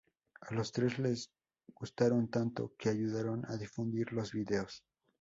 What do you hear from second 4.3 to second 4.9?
vídeos.